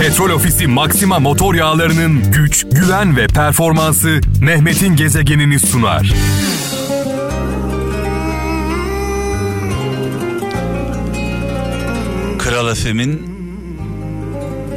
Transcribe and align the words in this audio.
Petrol 0.00 0.30
Ofisi 0.30 0.66
Maxima 0.66 1.18
motor 1.18 1.54
yağlarının 1.54 2.32
güç, 2.32 2.66
güven 2.72 3.16
ve 3.16 3.26
performansı 3.26 4.20
Mehmet'in 4.40 4.96
gezegenini 4.96 5.60
sunar. 5.60 6.12
Kral 12.38 12.68
Efem'in 12.68 13.36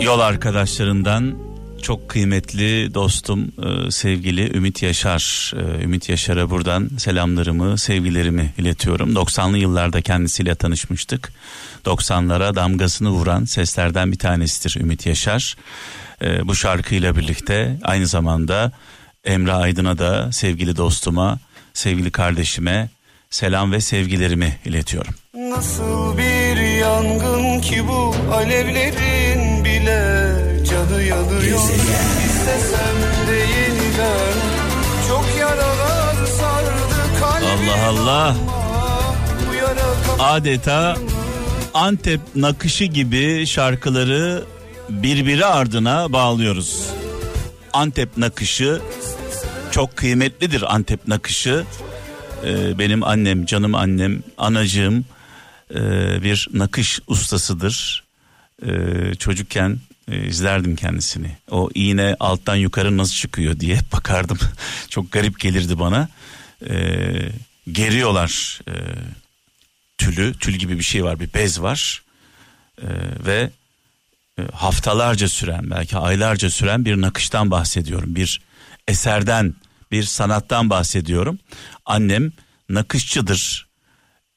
yol 0.01 0.19
arkadaşlarından 0.19 1.33
çok 1.81 2.09
kıymetli 2.09 2.93
dostum 2.93 3.51
e, 3.63 3.91
sevgili 3.91 4.57
Ümit 4.57 4.83
Yaşar. 4.83 5.53
E, 5.55 5.83
Ümit 5.83 6.09
Yaşar'a 6.09 6.49
buradan 6.49 6.89
selamlarımı, 6.97 7.77
sevgilerimi 7.77 8.53
iletiyorum. 8.57 9.15
90'lı 9.15 9.57
yıllarda 9.57 10.01
kendisiyle 10.01 10.55
tanışmıştık. 10.55 11.31
90'lara 11.85 12.55
damgasını 12.55 13.09
vuran 13.09 13.45
seslerden 13.45 14.11
bir 14.11 14.17
tanesidir 14.17 14.81
Ümit 14.81 15.05
Yaşar. 15.05 15.55
E, 16.21 16.47
bu 16.47 16.55
şarkıyla 16.55 17.15
birlikte 17.15 17.77
aynı 17.83 18.07
zamanda 18.07 18.71
Emre 19.23 19.53
Aydın'a 19.53 19.97
da 19.97 20.31
sevgili 20.31 20.77
dostuma, 20.77 21.39
sevgili 21.73 22.11
kardeşime 22.11 22.89
selam 23.29 23.71
ve 23.71 23.81
sevgilerimi 23.81 24.57
iletiyorum. 24.65 25.13
Nasıl 25.33 26.17
bir 26.17 26.57
yangın 26.79 27.61
ki 27.61 27.87
bu 27.87 28.15
canı 28.31 29.18
yanıyor 31.09 31.59
İstesem 32.25 33.27
de 33.27 33.35
yeniden 33.35 34.33
çok 35.07 35.25
yaralar 35.39 36.25
sardı 36.25 37.19
kalbimi 37.19 37.71
Allah 37.71 37.87
Allah. 37.87 38.35
Adeta 40.19 40.97
Antep 41.73 42.21
nakışı 42.35 42.83
gibi 42.83 43.45
şarkıları 43.47 44.43
birbiri 44.89 45.45
ardına 45.45 46.13
bağlıyoruz. 46.13 46.85
Antep 47.73 48.17
nakışı 48.17 48.81
çok 49.71 49.97
kıymetlidir 49.97 50.73
Antep 50.75 51.07
nakışı. 51.07 51.65
Ee, 52.45 52.79
benim 52.79 53.03
annem, 53.03 53.45
canım 53.45 53.75
annem, 53.75 54.23
anacığım 54.37 55.05
e, 55.75 55.79
bir 56.23 56.47
nakış 56.53 56.99
ustasıdır. 57.07 58.03
Ee, 58.65 59.15
çocukken 59.19 59.77
e, 60.11 60.27
izlerdim 60.27 60.75
kendisini. 60.75 61.37
O 61.51 61.69
iğne 61.73 62.15
alttan 62.19 62.55
yukarı 62.55 62.97
nasıl 62.97 63.13
çıkıyor 63.13 63.59
diye 63.59 63.79
bakardım. 63.93 64.39
çok 64.89 65.11
garip 65.11 65.39
gelirdi 65.39 65.79
bana. 65.79 66.09
Ee, 66.69 67.31
geriyorlar 67.71 68.61
e, 68.67 68.73
tülü, 69.97 70.33
tül 70.33 70.53
gibi 70.53 70.77
bir 70.77 70.83
şey 70.83 71.03
var, 71.03 71.19
bir 71.19 71.33
bez 71.33 71.61
var 71.61 72.03
Ee, 72.81 72.87
ve 73.25 73.51
e, 74.39 74.41
haftalarca 74.53 75.29
süren, 75.29 75.71
belki 75.71 75.97
aylarca 75.97 76.49
süren 76.49 76.85
bir 76.85 77.01
nakıştan 77.01 77.51
bahsediyorum, 77.51 78.15
bir 78.15 78.41
eserden, 78.87 79.55
bir 79.91 80.03
sanattan 80.03 80.69
bahsediyorum. 80.69 81.39
Annem 81.85 82.31
nakışçıdır, 82.69 83.67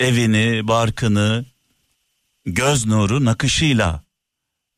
evini, 0.01 0.69
barkını, 0.69 1.45
göz 2.47 2.87
nuru 2.87 3.25
nakışıyla 3.25 4.03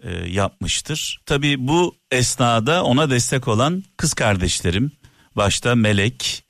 e, 0.05 0.30
yapmıştır. 0.30 1.20
Tabii 1.27 1.69
bu 1.69 1.97
esnada 2.10 2.84
ona 2.84 3.10
destek 3.10 3.48
olan 3.48 3.84
kız 3.97 4.14
kardeşlerim, 4.14 4.92
başta 5.36 5.74
Melek, 5.74 6.44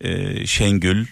e, 0.00 0.46
Şengül, 0.46 1.06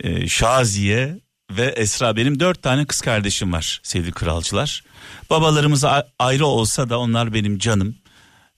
e, 0.00 0.28
Şaziye 0.28 1.20
ve 1.50 1.66
Esra 1.66 2.16
benim 2.16 2.40
dört 2.40 2.62
tane 2.62 2.84
kız 2.84 3.00
kardeşim 3.00 3.52
var 3.52 3.80
sevgili 3.82 4.12
kralcılar. 4.12 4.84
Babalarımız 5.30 5.84
ayrı 6.18 6.46
olsa 6.46 6.90
da 6.90 6.98
onlar 6.98 7.34
benim 7.34 7.58
canım. 7.58 7.96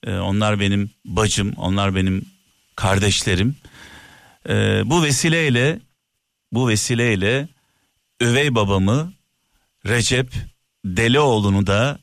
E, 0.03 0.17
onlar 0.17 0.59
benim 0.59 0.89
bacım, 1.05 1.53
onlar 1.57 1.95
benim 1.95 2.25
kardeşlerim. 2.75 3.55
E, 4.49 4.53
bu 4.85 5.03
vesileyle 5.03 5.79
bu 6.51 6.67
vesileyle 6.67 7.47
üvey 8.21 8.55
babamı 8.55 9.13
Recep 9.87 10.33
Delioğlu'nu 10.85 11.67
da 11.67 11.99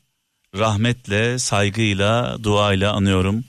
rahmetle, 0.55 1.39
saygıyla, 1.39 2.43
duayla 2.43 2.93
anıyorum. 2.93 3.45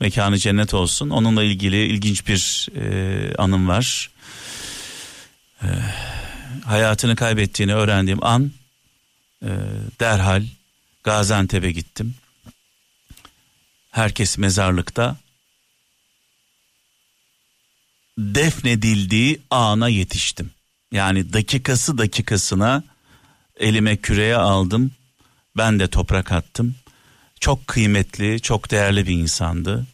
Mekanı 0.00 0.38
cennet 0.38 0.74
olsun. 0.74 1.10
Onunla 1.10 1.42
ilgili 1.44 1.86
ilginç 1.86 2.26
bir 2.28 2.68
e, 2.76 3.34
anım 3.38 3.68
var. 3.68 4.10
E, 5.62 5.68
hayatını 6.64 7.16
kaybettiğini 7.16 7.74
öğrendiğim 7.74 8.24
an 8.24 8.52
e, 9.42 9.50
derhal 10.00 10.42
Gaziantep'e 11.04 11.70
gittim. 11.72 12.14
Herkes 13.90 14.38
mezarlıkta. 14.38 15.16
Defnedildiği 18.18 19.40
ana 19.50 19.88
yetiştim. 19.88 20.50
Yani 20.92 21.32
dakikası 21.32 21.98
dakikasına 21.98 22.82
elime 23.56 23.96
küreye 23.96 24.36
aldım. 24.36 24.92
Ben 25.56 25.80
de 25.80 25.88
toprak 25.88 26.32
attım. 26.32 26.74
Çok 27.40 27.66
kıymetli, 27.66 28.40
çok 28.40 28.70
değerli 28.70 29.06
bir 29.06 29.12
insandı. 29.12 29.86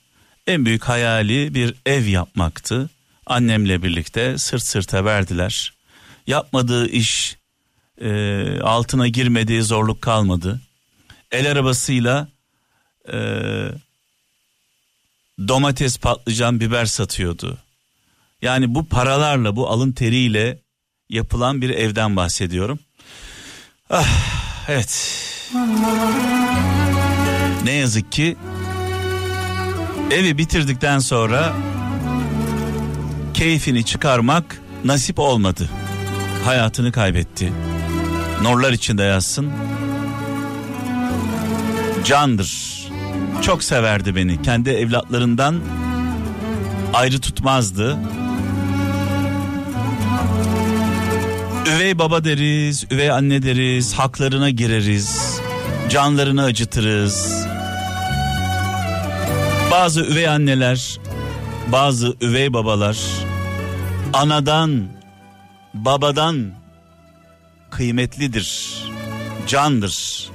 En 0.47 0.67
büyük 0.67 0.85
hayali 0.85 1.55
bir 1.55 1.75
ev 1.87 2.07
yapmaktı. 2.07 2.91
Annemle 3.27 3.83
birlikte 3.83 4.39
sırt 4.39 4.63
sırta 4.63 5.05
verdiler. 5.05 5.73
Yapmadığı 6.27 6.89
iş 6.89 7.37
e, 8.01 8.11
altına 8.61 9.09
girmediği 9.09 9.63
zorluk 9.63 10.03
kalmadı. 10.03 10.61
El 11.31 11.51
arabasıyla 11.51 12.29
e, 13.13 13.19
domates, 15.49 15.99
patlıcan, 15.99 16.61
biber 16.61 16.87
satıyordu. 16.87 17.59
Yani 18.43 18.75
bu 18.75 18.87
paralarla, 18.87 19.57
bu 19.57 19.69
alın 19.69 19.93
teriyle 19.93 20.59
yapılan 21.09 21.63
bir 21.63 21.71
evden 21.71 22.17
bahsediyorum. 22.17 22.79
Ah, 23.91 24.09
evet. 24.69 25.23
Ne 27.65 27.73
yazık 27.73 28.13
ki 28.13 28.37
evi 30.11 30.39
bitirdikten 30.39 30.99
sonra 30.99 31.53
keyfini 33.35 33.85
çıkarmak 33.85 34.61
nasip 34.85 35.19
olmadı. 35.19 35.69
Hayatını 36.45 36.93
kaybetti. 36.93 37.53
Nurlar 38.43 38.73
içinde 38.73 39.03
yazsın. 39.03 39.51
Candır. 42.05 42.77
Çok 43.43 43.63
severdi 43.63 44.17
beni. 44.17 44.43
Kendi 44.43 44.71
evlatlarından 44.71 45.61
ayrı 46.95 47.21
tutmazdı. 47.21 47.99
Üvey 51.77 51.99
baba 51.99 52.25
deriz, 52.25 52.85
üvey 52.91 53.11
anne 53.11 53.43
deriz, 53.43 53.95
haklarına 53.95 54.51
gireriz, 54.51 55.26
canlarını 55.91 56.43
acıtırız. 56.43 57.47
Bazı 59.71 60.01
üvey 60.01 60.29
anneler, 60.29 60.99
bazı 61.73 62.15
üvey 62.21 62.53
babalar 62.53 62.97
anadan, 64.13 64.89
babadan 65.75 66.51
kıymetlidir, 67.71 68.75
candır. 69.47 70.29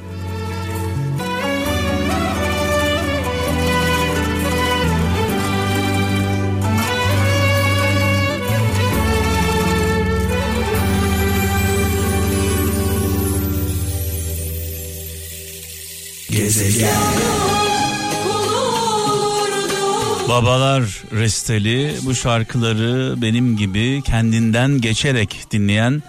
Babalar 20.29 20.83
resteli 21.11 21.95
bu 22.05 22.15
şarkıları 22.15 23.21
benim 23.21 23.57
gibi 23.57 24.01
kendinden 24.05 24.81
geçerek 24.81 25.45
dinleyen 25.51 26.03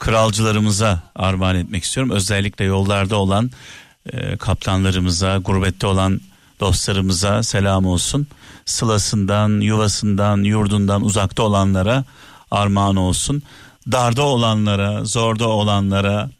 kralcılarımıza 0.00 1.02
armağan 1.14 1.56
etmek 1.56 1.84
istiyorum. 1.84 2.12
Özellikle 2.12 2.64
yollarda 2.64 3.16
olan 3.16 3.50
e, 4.12 4.36
kaptanlarımıza, 4.36 5.36
gurbette 5.36 5.86
olan 5.86 6.20
dostlarımıza 6.60 7.42
selam 7.42 7.86
olsun. 7.86 8.26
Sılasından, 8.64 9.60
yuvasından, 9.60 10.42
yurdundan 10.42 11.04
uzakta 11.04 11.42
olanlara 11.42 12.04
armağan 12.50 12.96
olsun. 12.96 13.42
Darda 13.92 14.22
olanlara, 14.22 15.04
zorda 15.04 15.48
olanlara, 15.48 16.30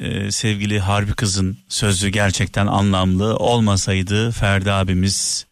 e, 0.00 0.30
sevgili 0.30 0.80
Harbi 0.80 1.12
Kız'ın 1.12 1.58
sözü 1.68 2.08
gerçekten 2.08 2.66
anlamlı. 2.66 3.36
Olmasaydı 3.36 4.30
Ferdi 4.30 4.72
abimiz 4.72 5.46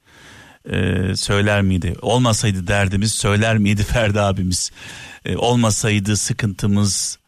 e, 0.71 0.77
söyler 1.17 1.63
miydi? 1.63 1.95
Olmasaydı 2.03 2.67
derdimiz 2.67 3.13
söyler 3.13 3.59
miydi 3.59 3.85
Ferdi 3.93 4.21
abimiz? 4.21 4.71
E, 5.25 5.37
olmasaydı 5.37 6.17
sıkıntımız, 6.17 7.19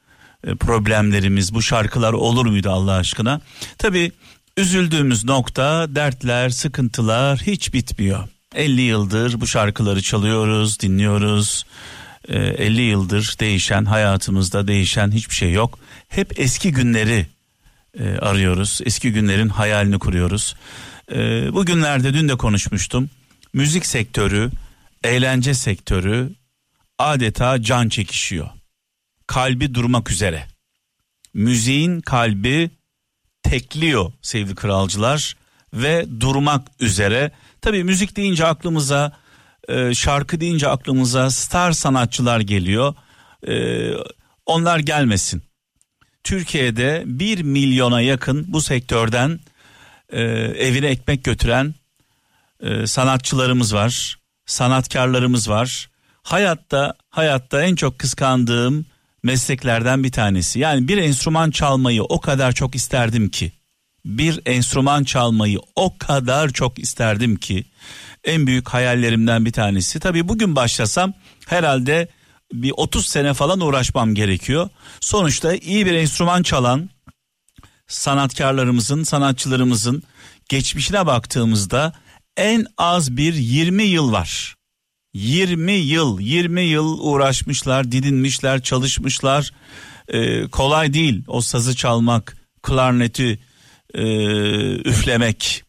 e, 0.44 0.54
problemlerimiz, 0.54 1.54
bu 1.54 1.62
şarkılar 1.62 2.12
olur 2.12 2.46
muydu 2.46 2.70
Allah 2.70 2.92
aşkına? 2.92 3.40
Tabii 3.78 4.12
Üzüldüğümüz 4.56 5.24
nokta 5.24 5.94
dertler, 5.94 6.50
sıkıntılar 6.50 7.38
hiç 7.38 7.74
bitmiyor. 7.74 8.28
50 8.54 8.80
yıldır 8.80 9.40
bu 9.40 9.46
şarkıları 9.46 10.02
çalıyoruz, 10.02 10.80
dinliyoruz. 10.80 11.64
50 12.28 12.80
ee, 12.80 12.84
yıldır 12.84 13.36
değişen 13.40 13.84
hayatımızda 13.84 14.68
değişen 14.68 15.10
hiçbir 15.10 15.34
şey 15.34 15.52
yok. 15.52 15.78
Hep 16.08 16.40
eski 16.40 16.72
günleri 16.72 17.26
e, 17.98 18.16
arıyoruz. 18.16 18.80
Eski 18.84 19.12
günlerin 19.12 19.48
hayalini 19.48 19.98
kuruyoruz. 19.98 20.56
E, 21.12 21.16
bugünlerde 21.52 22.14
dün 22.14 22.28
de 22.28 22.36
konuşmuştum. 22.36 23.10
Müzik 23.52 23.86
sektörü, 23.86 24.50
eğlence 25.04 25.54
sektörü 25.54 26.32
adeta 26.98 27.62
can 27.62 27.88
çekişiyor. 27.88 28.48
Kalbi 29.26 29.74
durmak 29.74 30.10
üzere. 30.10 30.46
Müziğin 31.34 32.00
kalbi 32.00 32.70
tekliyor 33.42 34.12
sevgili 34.22 34.54
kralcılar 34.54 35.36
ve 35.74 36.06
durmak 36.20 36.68
üzere. 36.80 37.32
Tabii 37.60 37.84
müzik 37.84 38.16
deyince 38.16 38.46
aklımıza 38.46 39.21
e, 39.68 39.94
şarkı 39.94 40.40
deyince 40.40 40.68
aklımıza 40.68 41.30
star 41.30 41.72
sanatçılar 41.72 42.40
geliyor. 42.40 42.94
E, 43.48 43.54
onlar 44.46 44.78
gelmesin. 44.78 45.42
Türkiye'de 46.24 47.02
bir 47.06 47.42
milyona 47.42 48.00
yakın 48.00 48.44
bu 48.48 48.60
sektörden 48.60 49.40
e, 50.12 50.22
evine 50.22 50.86
ekmek 50.86 51.24
götüren 51.24 51.74
e, 52.62 52.86
sanatçılarımız 52.86 53.74
var, 53.74 54.18
sanatkarlarımız 54.46 55.48
var. 55.48 55.90
Hayatta 56.22 56.94
hayatta 57.10 57.62
en 57.62 57.74
çok 57.74 57.98
kıskandığım 57.98 58.86
mesleklerden 59.22 60.04
bir 60.04 60.12
tanesi. 60.12 60.58
Yani 60.58 60.88
bir 60.88 60.98
enstrüman 60.98 61.50
çalmayı 61.50 62.02
o 62.02 62.20
kadar 62.20 62.52
çok 62.52 62.74
isterdim 62.74 63.28
ki. 63.28 63.52
Bir 64.04 64.40
enstrüman 64.46 65.04
çalmayı 65.04 65.58
o 65.76 65.98
kadar 65.98 66.50
çok 66.50 66.78
isterdim 66.78 67.36
ki 67.36 67.64
en 68.24 68.46
büyük 68.46 68.68
hayallerimden 68.68 69.44
bir 69.44 69.52
tanesi. 69.52 70.00
Tabii 70.00 70.28
bugün 70.28 70.56
başlasam 70.56 71.12
herhalde 71.46 72.08
bir 72.52 72.72
30 72.76 73.06
sene 73.06 73.34
falan 73.34 73.60
uğraşmam 73.60 74.14
gerekiyor. 74.14 74.68
Sonuçta 75.00 75.54
iyi 75.54 75.86
bir 75.86 75.94
enstrüman 75.94 76.42
çalan 76.42 76.90
sanatkarlarımızın, 77.88 79.02
sanatçılarımızın 79.02 80.02
geçmişine 80.48 81.06
baktığımızda 81.06 81.92
en 82.36 82.66
az 82.78 83.16
bir 83.16 83.34
20 83.34 83.82
yıl 83.82 84.12
var. 84.12 84.54
20 85.14 85.72
yıl, 85.72 86.20
20 86.20 86.60
yıl 86.62 86.98
uğraşmışlar, 86.98 87.92
didinmişler, 87.92 88.62
çalışmışlar. 88.62 89.50
Ee, 90.08 90.48
kolay 90.48 90.92
değil 90.92 91.24
o 91.26 91.40
sazı 91.40 91.76
çalmak, 91.76 92.36
klarneti 92.62 93.38
e, 93.94 94.04
üflemek, 94.88 95.64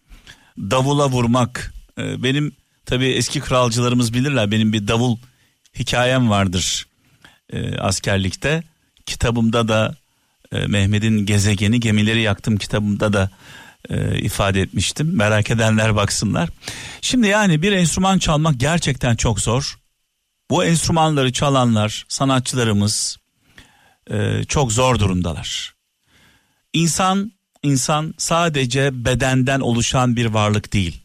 davula 0.57 1.09
vurmak. 1.09 1.73
Ee, 1.97 2.23
benim 2.23 2.55
tabii 2.85 3.07
eski 3.07 3.39
kralcılarımız 3.39 4.13
bilirler 4.13 4.51
benim 4.51 4.73
bir 4.73 4.87
davul 4.87 5.17
hikayem 5.79 6.29
vardır 6.29 6.87
e, 7.53 7.77
askerlikte. 7.77 8.63
Kitabımda 9.05 9.67
da 9.67 9.95
e, 10.51 10.67
Mehmet'in 10.67 11.25
gezegeni 11.25 11.79
gemileri 11.79 12.21
yaktım 12.21 12.57
kitabımda 12.57 13.13
da 13.13 13.29
e, 13.89 14.19
ifade 14.19 14.61
etmiştim. 14.61 15.15
Merak 15.15 15.51
edenler 15.51 15.95
baksınlar. 15.95 16.49
Şimdi 17.01 17.27
yani 17.27 17.61
bir 17.61 17.71
enstrüman 17.71 18.19
çalmak 18.19 18.59
gerçekten 18.59 19.15
çok 19.15 19.39
zor. 19.39 19.79
Bu 20.49 20.65
enstrümanları 20.65 21.33
çalanlar, 21.33 22.05
sanatçılarımız 22.09 23.17
e, 24.11 24.43
çok 24.43 24.71
zor 24.71 24.99
durumdalar. 24.99 25.73
İnsan, 26.73 27.31
insan 27.63 28.13
sadece 28.17 29.05
bedenden 29.05 29.59
oluşan 29.59 30.15
bir 30.15 30.25
varlık 30.25 30.73
değil. 30.73 31.01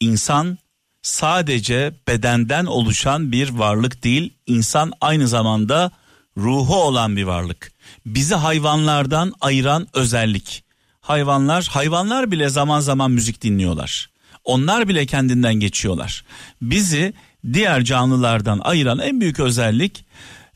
İnsan 0.00 0.58
sadece 1.02 1.94
bedenden 2.08 2.66
oluşan 2.66 3.32
bir 3.32 3.48
varlık 3.50 4.04
değil. 4.04 4.34
İnsan 4.46 4.92
aynı 5.00 5.28
zamanda 5.28 5.90
ruhu 6.36 6.74
olan 6.74 7.16
bir 7.16 7.24
varlık. 7.24 7.72
Bizi 8.06 8.34
hayvanlardan 8.34 9.32
ayıran 9.40 9.86
özellik 9.94 10.64
hayvanlar, 11.00 11.68
hayvanlar 11.70 12.30
bile 12.30 12.48
zaman 12.48 12.80
zaman 12.80 13.10
müzik 13.10 13.42
dinliyorlar. 13.42 14.10
Onlar 14.44 14.88
bile 14.88 15.06
kendinden 15.06 15.54
geçiyorlar. 15.54 16.24
Bizi 16.62 17.14
diğer 17.52 17.84
canlılardan 17.84 18.58
ayıran 18.58 18.98
en 18.98 19.20
büyük 19.20 19.40
özellik 19.40 20.04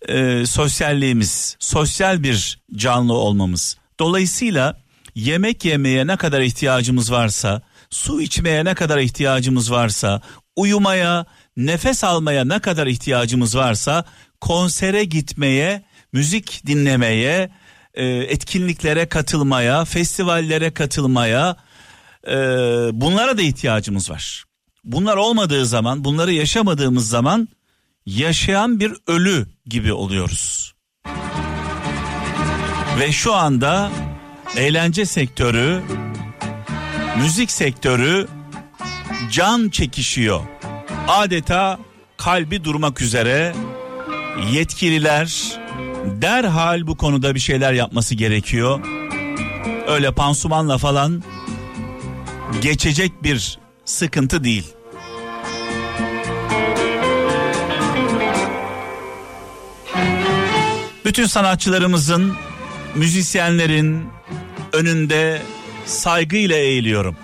e, 0.09 0.47
sosyalliğimiz, 0.47 1.57
sosyal 1.61 2.23
bir 2.23 2.59
canlı 2.77 3.13
olmamız. 3.13 3.77
Dolayısıyla 4.01 4.84
yemek 5.15 5.65
yemeye 5.65 6.07
ne 6.07 6.17
kadar 6.17 6.41
ihtiyacımız 6.41 7.13
varsa, 7.13 7.63
su 7.91 8.21
içmeye 8.21 8.65
ne 8.65 8.75
kadar 8.75 8.99
ihtiyacımız 8.99 9.71
varsa, 9.71 10.21
uyumaya, 10.57 11.27
nefes 11.57 12.05
almaya 12.05 12.45
ne 12.45 12.59
kadar 12.59 12.87
ihtiyacımız 12.87 13.57
varsa, 13.57 14.05
konsere 14.41 15.05
gitmeye, 15.05 15.85
müzik 16.13 16.67
dinlemeye, 16.67 17.51
e, 17.95 18.07
etkinliklere 18.07 19.07
katılmaya, 19.07 19.85
festivallere 19.85 20.75
katılmaya 20.75 21.57
e, 22.29 22.37
bunlara 22.93 23.39
da 23.39 23.43
ihtiyacımız 23.43 24.11
var. 24.11 24.45
Bunlar 24.85 25.17
olmadığı 25.17 25.67
zaman, 25.67 26.05
bunları 26.05 26.33
yaşamadığımız 26.33 27.09
zaman 27.09 27.49
yaşayan 28.07 28.81
bir 28.81 28.93
ölü 29.07 29.47
gibi 29.67 29.93
oluyoruz. 29.93 30.75
Ve 32.99 33.13
şu 33.13 33.35
anda 33.35 33.91
eğlence 34.57 35.07
sektörü, 35.07 35.83
müzik 37.19 37.51
sektörü 37.51 38.29
can 39.31 39.69
çekişiyor. 39.69 40.41
Adeta 41.09 41.79
kalbi 42.17 42.65
durmak 42.65 43.01
üzere 43.01 43.55
yetkililer, 44.53 45.59
derhal 46.23 46.87
bu 46.87 46.97
konuda 46.97 47.35
bir 47.35 47.41
şeyler 47.41 47.73
yapması 47.73 48.15
gerekiyor. 48.15 48.81
Öyle 49.87 50.13
pansumanla 50.13 50.79
falan 50.79 51.23
geçecek 52.63 53.23
bir 53.23 53.59
sıkıntı 53.85 54.45
değil. 54.45 54.73
Bütün 61.05 61.27
sanatçılarımızın, 61.27 62.35
müzisyenlerin 62.95 64.05
önünde 64.75 65.43
saygıyla 65.87 66.57
eğiliyorum. 66.57 67.17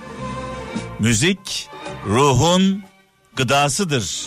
Müzik 0.99 1.69
ruhun 2.07 2.83
gıdasıdır. 3.37 4.26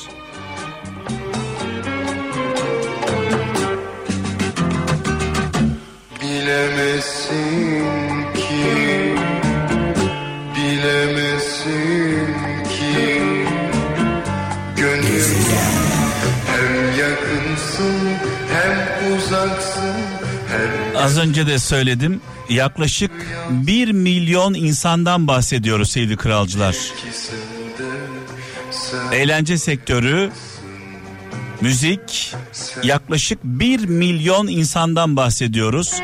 Bilemesin 6.22 7.84
ki 8.34 9.15
Bilemesin 10.56 12.27
ki 12.63 13.22
Gönlüm 14.77 15.36
hem 16.48 17.00
yakınsın 17.00 18.00
hem 18.53 19.13
uzaksın 19.18 19.96
hem 20.48 20.98
Az 20.98 21.18
önce 21.18 21.48
de 21.48 21.60
söyledim 21.60 22.22
yaklaşık 22.54 23.12
bir 23.50 23.92
milyon 23.92 24.54
insandan 24.54 25.28
bahsediyoruz 25.28 25.92
sevgili 25.92 26.18
kralcılar. 26.18 26.76
Eğlence 29.12 29.58
sektörü 29.58 30.32
müzik 31.62 32.36
yaklaşık 32.84 33.44
bir 33.44 33.86
milyon 33.86 34.48
insandan 34.48 35.16
bahsediyoruz. 35.16 36.02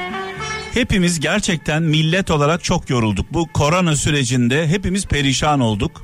Hepimiz 0.73 1.19
gerçekten 1.19 1.83
millet 1.83 2.31
olarak 2.31 2.63
çok 2.63 2.89
yorulduk. 2.89 3.33
Bu 3.33 3.47
korona 3.53 3.95
sürecinde 3.95 4.67
hepimiz 4.67 5.05
perişan 5.05 5.59
olduk. 5.59 6.03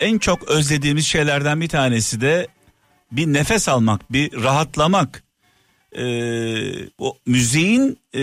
En 0.00 0.18
çok 0.18 0.48
özlediğimiz 0.48 1.06
şeylerden 1.06 1.60
bir 1.60 1.68
tanesi 1.68 2.20
de 2.20 2.48
bir 3.12 3.26
nefes 3.26 3.68
almak, 3.68 4.12
bir 4.12 4.42
rahatlamak. 4.42 5.22
Ee, 5.96 6.88
o 6.98 7.18
müziğin 7.26 7.98
e, 8.14 8.22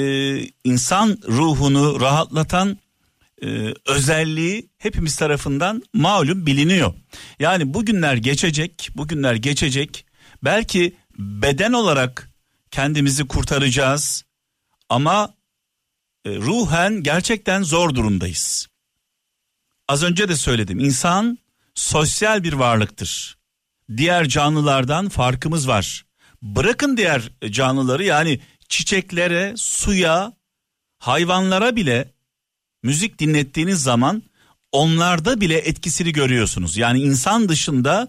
insan 0.63 1.17
ruhunu 1.27 2.01
rahatlatan 2.01 2.77
e, 3.43 3.73
özelliği 3.85 4.69
hepimiz 4.77 5.15
tarafından 5.15 5.83
malum 5.93 6.45
biliniyor. 6.45 6.93
Yani 7.39 7.73
bugünler 7.73 8.15
geçecek, 8.15 8.89
bugünler 8.95 9.35
geçecek. 9.35 10.05
Belki 10.43 10.95
beden 11.19 11.73
olarak 11.73 12.31
kendimizi 12.71 13.27
kurtaracağız 13.27 14.25
ama 14.89 15.33
e, 16.25 16.35
ruhen 16.35 17.03
gerçekten 17.03 17.63
zor 17.63 17.95
durumdayız. 17.95 18.67
Az 19.87 20.03
önce 20.03 20.29
de 20.29 20.35
söyledim 20.35 20.79
insan 20.79 21.37
sosyal 21.75 22.43
bir 22.43 22.53
varlıktır. 22.53 23.37
Diğer 23.97 24.27
canlılardan 24.27 25.09
farkımız 25.09 25.67
var. 25.67 26.04
Bırakın 26.45 26.97
diğer 26.97 27.29
canlıları 27.49 28.03
yani 28.03 28.39
çiçeklere, 28.69 29.53
suya, 29.57 30.33
hayvanlara 30.99 31.75
bile 31.75 32.11
müzik 32.83 33.19
dinlettiğiniz 33.19 33.83
zaman 33.83 34.23
onlarda 34.71 35.41
bile 35.41 35.57
etkisini 35.57 36.11
görüyorsunuz. 36.11 36.77
Yani 36.77 36.99
insan 36.99 37.49
dışında 37.49 38.07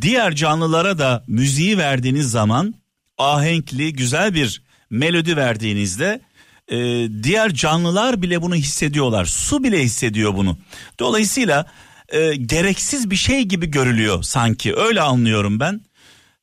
diğer 0.00 0.34
canlılara 0.34 0.98
da 0.98 1.24
müziği 1.26 1.78
verdiğiniz 1.78 2.30
zaman 2.30 2.74
ahenkli 3.18 3.92
güzel 3.92 4.34
bir 4.34 4.62
melodi 4.90 5.36
verdiğinizde 5.36 6.20
e, 6.68 6.76
diğer 7.22 7.54
canlılar 7.54 8.22
bile 8.22 8.42
bunu 8.42 8.54
hissediyorlar. 8.54 9.24
Su 9.24 9.64
bile 9.64 9.82
hissediyor 9.82 10.34
bunu. 10.34 10.58
Dolayısıyla 10.98 11.66
e, 12.08 12.34
gereksiz 12.34 13.10
bir 13.10 13.16
şey 13.16 13.42
gibi 13.42 13.66
görülüyor 13.66 14.22
sanki 14.22 14.76
öyle 14.76 15.00
anlıyorum 15.00 15.60
ben. 15.60 15.80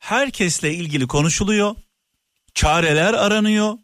Herkesle 0.01 0.73
ilgili 0.73 1.07
konuşuluyor. 1.07 1.75
Çareler 2.53 3.13
aranıyor. 3.13 3.77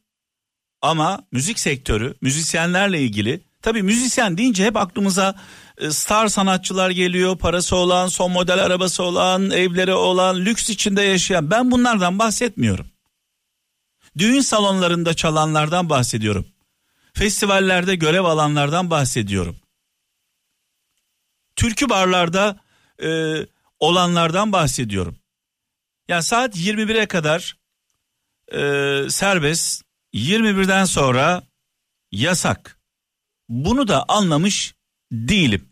Ama 0.81 1.27
müzik 1.31 1.59
sektörü, 1.59 2.15
müzisyenlerle 2.21 3.01
ilgili 3.01 3.43
tabii 3.61 3.83
müzisyen 3.83 4.37
deyince 4.37 4.65
hep 4.65 4.77
aklımıza 4.77 5.35
e, 5.77 5.91
star 5.91 6.27
sanatçılar 6.27 6.89
geliyor. 6.89 7.37
Parası 7.37 7.75
olan, 7.75 8.07
son 8.07 8.31
model 8.31 8.63
arabası 8.63 9.03
olan, 9.03 9.51
evleri 9.51 9.93
olan, 9.93 10.35
lüks 10.35 10.69
içinde 10.69 11.01
yaşayan. 11.01 11.51
Ben 11.51 11.71
bunlardan 11.71 12.19
bahsetmiyorum. 12.19 12.87
Düğün 14.17 14.41
salonlarında 14.41 15.13
çalanlardan 15.13 15.89
bahsediyorum. 15.89 16.45
Festivallerde 17.13 17.95
görev 17.95 18.23
alanlardan 18.23 18.89
bahsediyorum. 18.89 19.55
Türkü 21.55 21.89
barlarda 21.89 22.59
e, 23.03 23.37
olanlardan 23.79 24.51
bahsediyorum. 24.51 25.17
Yani 26.07 26.23
saat 26.23 26.57
21'e 26.57 27.05
kadar 27.05 27.57
e, 28.51 28.59
serbest, 29.09 29.83
21'den 30.13 30.85
sonra 30.85 31.43
yasak. 32.11 32.79
Bunu 33.49 33.87
da 33.87 34.05
anlamış 34.07 34.75
değilim. 35.11 35.69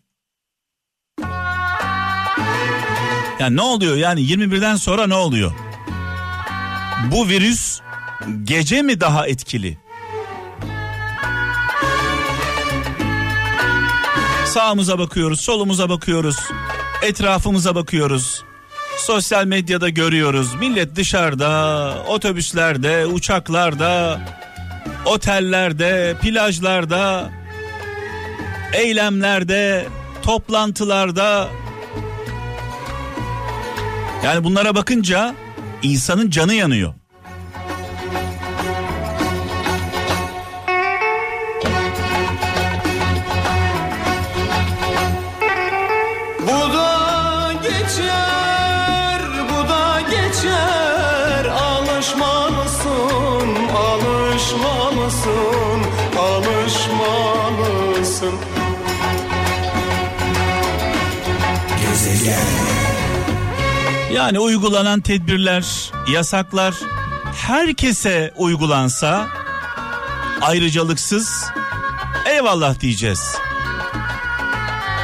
Yani 3.39 3.55
ne 3.55 3.61
oluyor 3.61 3.95
yani 3.95 4.21
21'den 4.21 4.75
sonra 4.75 5.07
ne 5.07 5.15
oluyor? 5.15 5.51
Bu 7.11 7.27
virüs 7.29 7.81
gece 8.43 8.81
mi 8.81 8.99
daha 8.99 9.27
etkili? 9.27 9.77
Sağımıza 14.45 14.99
bakıyoruz, 14.99 15.41
solumuza 15.41 15.89
bakıyoruz, 15.89 16.37
etrafımıza 17.01 17.75
bakıyoruz. 17.75 18.43
Sosyal 18.97 19.45
medyada 19.45 19.89
görüyoruz. 19.89 20.55
Millet 20.55 20.95
dışarıda, 20.95 21.93
otobüslerde, 22.07 23.05
uçaklarda, 23.05 24.21
otellerde, 25.05 26.15
plajlarda, 26.21 27.29
eylemlerde, 28.73 29.85
toplantılarda. 30.23 31.49
Yani 34.23 34.43
bunlara 34.43 34.75
bakınca 34.75 35.35
insanın 35.83 36.29
canı 36.29 36.53
yanıyor. 36.53 36.93
Yani 64.15 64.39
uygulanan 64.39 65.01
tedbirler, 65.01 65.91
yasaklar 66.11 66.73
herkese 67.35 68.33
uygulansa 68.37 69.27
ayrıcalıksız 70.41 71.45
eyvallah 72.25 72.79
diyeceğiz. 72.79 73.35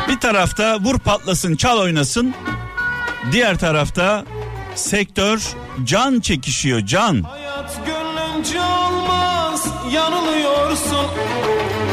Bir 0.07 0.19
tarafta 0.19 0.79
vur 0.79 0.99
patlasın, 0.99 1.55
çal 1.55 1.77
oynasın. 1.77 2.33
Diğer 3.31 3.59
tarafta 3.59 4.25
sektör 4.75 5.41
can 5.83 6.19
çekişiyor, 6.19 6.85
can. 6.85 7.23
Hayat 7.23 7.85
gönlünce 7.85 8.61
olmaz, 8.61 9.67
yanılıyorsun. 9.93 11.07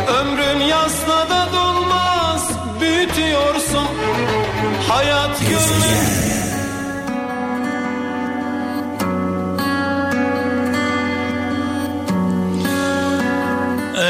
Ömrün 0.09 0.61
yasla 0.61 1.31
da 1.31 1.49
dolmaz, 1.53 2.49
büyütüyorsun. 2.81 3.87
Hayat 4.89 5.41
gönlünce... 5.41 6.28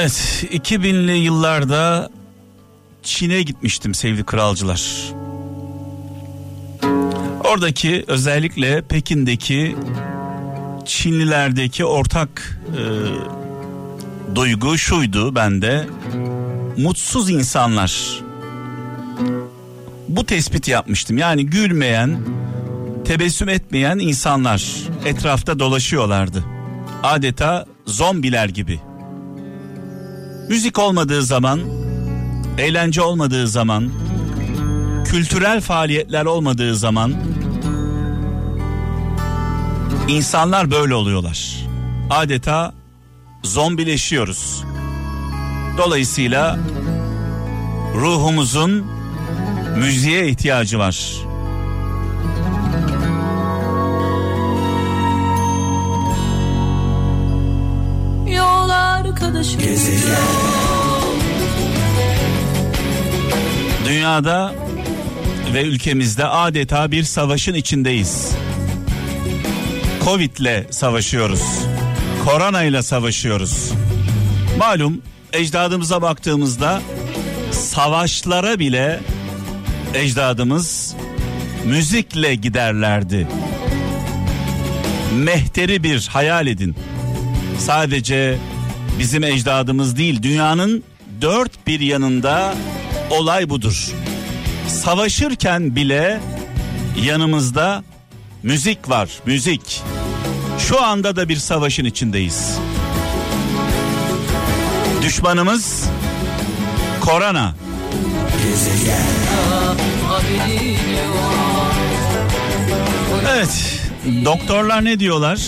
Evet, 0.00 0.44
2000'li 0.52 1.12
yıllarda 1.12 2.10
Çin'e 3.02 3.42
gitmiştim 3.42 3.94
sevgili 3.94 4.24
kralcılar. 4.24 5.12
Oradaki 7.44 8.04
özellikle 8.06 8.82
Pekin'deki 8.82 9.76
Çinlilerdeki 10.86 11.84
ortak 11.84 12.60
e, 12.68 12.82
duygu 14.34 14.78
şuydu 14.78 15.34
bende. 15.34 15.86
Mutsuz 16.76 17.30
insanlar. 17.30 18.20
Bu 20.08 20.26
tespiti 20.26 20.70
yapmıştım. 20.70 21.18
Yani 21.18 21.46
gülmeyen, 21.46 22.18
tebessüm 23.04 23.48
etmeyen 23.48 23.98
insanlar 23.98 24.74
etrafta 25.04 25.58
dolaşıyorlardı. 25.58 26.44
Adeta 27.02 27.66
zombiler 27.86 28.48
gibi. 28.48 28.87
Müzik 30.48 30.78
olmadığı 30.78 31.22
zaman, 31.22 31.60
eğlence 32.58 33.02
olmadığı 33.02 33.48
zaman, 33.48 33.90
kültürel 35.04 35.60
faaliyetler 35.60 36.24
olmadığı 36.24 36.76
zaman 36.76 37.14
insanlar 40.08 40.70
böyle 40.70 40.94
oluyorlar. 40.94 41.56
Adeta 42.10 42.74
zombileşiyoruz. 43.42 44.64
Dolayısıyla 45.78 46.58
ruhumuzun 47.94 48.86
müziğe 49.78 50.28
ihtiyacı 50.28 50.78
var. 50.78 51.27
Arkadaşım 59.38 59.60
Dünyada 63.86 64.54
ve 65.54 65.62
ülkemizde 65.62 66.26
adeta 66.26 66.90
bir 66.90 67.02
savaşın 67.02 67.54
içindeyiz. 67.54 68.32
Covid'le 70.04 70.72
savaşıyoruz. 70.72 71.42
Korona 72.24 72.62
ile 72.62 72.82
savaşıyoruz. 72.82 73.72
Malum 74.58 75.02
ecdadımıza 75.32 76.02
baktığımızda 76.02 76.82
savaşlara 77.52 78.58
bile 78.58 79.00
ecdadımız 79.94 80.94
müzikle 81.64 82.34
giderlerdi. 82.34 83.28
Mehteri 85.14 85.82
bir 85.82 86.08
hayal 86.12 86.46
edin. 86.46 86.76
Sadece 87.58 88.38
bizim 88.98 89.24
ecdadımız 89.24 89.96
değil 89.96 90.22
dünyanın 90.22 90.84
dört 91.20 91.66
bir 91.66 91.80
yanında 91.80 92.54
olay 93.10 93.48
budur. 93.48 93.92
Savaşırken 94.68 95.76
bile 95.76 96.20
yanımızda 97.02 97.84
müzik 98.42 98.90
var, 98.90 99.08
müzik. 99.26 99.82
Şu 100.58 100.82
anda 100.82 101.16
da 101.16 101.28
bir 101.28 101.36
savaşın 101.36 101.84
içindeyiz. 101.84 102.58
Düşmanımız 105.02 105.84
korona. 107.00 107.54
Evet, 113.28 113.80
doktorlar 114.24 114.84
ne 114.84 115.00
diyorlar? 115.00 115.38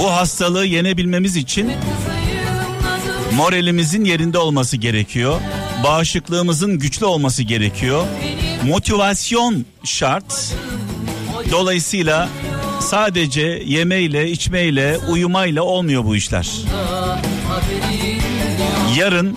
Bu 0.00 0.12
hastalığı 0.12 0.66
yenebilmemiz 0.66 1.36
için 1.36 1.72
moralimizin 3.36 4.04
yerinde 4.04 4.38
olması 4.38 4.76
gerekiyor. 4.76 5.40
Bağışıklığımızın 5.84 6.78
güçlü 6.78 7.06
olması 7.06 7.42
gerekiyor. 7.42 8.06
Motivasyon 8.66 9.64
şart. 9.84 10.54
Dolayısıyla 11.50 12.28
sadece 12.80 13.62
yemeyle, 13.66 14.30
içmeyle, 14.30 14.98
uyumayla 15.08 15.62
olmuyor 15.62 16.04
bu 16.04 16.16
işler. 16.16 16.50
Yarın 18.96 19.36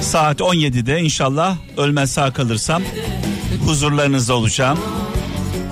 Saat 0.00 0.40
17'de 0.40 1.00
inşallah 1.00 1.56
ölmez 1.76 2.12
sağ 2.12 2.32
kalırsam 2.32 2.82
huzurlarınızda 3.66 4.34
olacağım. 4.34 4.78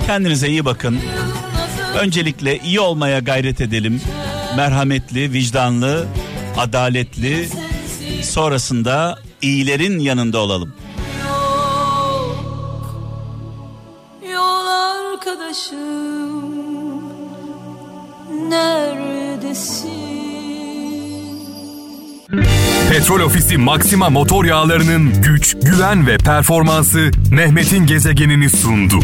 Kendinize 0.07 0.49
iyi 0.49 0.65
bakın. 0.65 0.99
Öncelikle 2.01 2.59
iyi 2.59 2.81
olmaya 2.81 3.19
gayret 3.19 3.61
edelim. 3.61 4.01
Merhametli, 4.57 5.33
vicdanlı, 5.33 6.07
adaletli. 6.57 7.49
Sonrasında 8.23 9.19
iyilerin 9.43 9.99
yanında 9.99 10.39
olalım. 10.39 10.75
Yol 14.33 14.67
arkadaşım 14.67 16.53
neredesin? 18.51 19.93
Petrol 22.91 23.21
Ofisi 23.21 23.59
Maxima 23.59 24.11
motor 24.11 24.45
yağlarının 24.45 25.23
güç, 25.23 25.57
güven 25.63 26.07
ve 26.07 26.19
performansı 26.19 27.11
Mehmet'in 27.31 27.87
gezegenini 27.87 28.51
sundu. 28.51 28.99